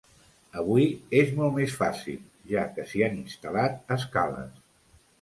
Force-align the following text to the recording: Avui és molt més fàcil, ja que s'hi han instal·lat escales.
Avui 0.61 0.87
és 1.19 1.29
molt 1.41 1.53
més 1.59 1.77
fàcil, 1.83 2.17
ja 2.55 2.65
que 2.79 2.89
s'hi 2.91 3.07
han 3.11 3.23
instal·lat 3.23 3.99
escales. 4.01 4.61